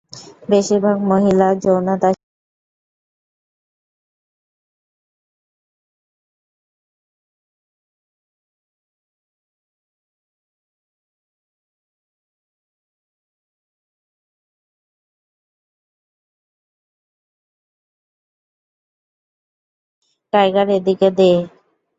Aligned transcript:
Tiger, 20.33 20.67
এদিকে 20.77 21.07
দে! 21.17 21.31